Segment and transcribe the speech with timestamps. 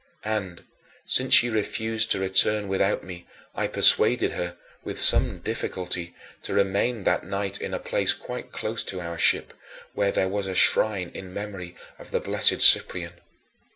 [0.25, 0.63] And,
[1.05, 7.03] since she refused to return without me, I persuaded her, with some difficulty, to remain
[7.03, 9.53] that night in a place quite close to our ship,
[9.93, 13.13] where there was a shrine in memory of the blessed Cyprian.